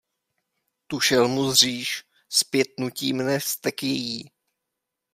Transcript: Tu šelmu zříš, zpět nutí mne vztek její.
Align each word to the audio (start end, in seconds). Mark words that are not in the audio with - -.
Tu 0.87 0.99
šelmu 0.99 1.51
zříš, 1.51 2.03
zpět 2.29 2.67
nutí 2.79 3.13
mne 3.13 3.39
vztek 3.39 3.83
její. 3.83 4.29